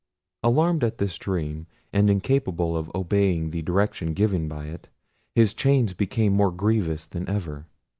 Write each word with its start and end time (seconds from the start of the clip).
Alarmed 0.41 0.83
at 0.83 0.97
this 0.97 1.15
dream, 1.19 1.67
and 1.93 2.09
incapable 2.09 2.75
of 2.75 2.89
obeying 2.95 3.51
the 3.51 3.61
direction 3.61 4.15
given 4.15 4.47
by 4.47 4.65
it, 4.65 4.89
his 5.35 5.53
chains 5.53 5.93
became 5.93 6.33
more 6.33 6.49
grievous 6.49 7.05
than 7.05 7.29
ever. 7.29 7.67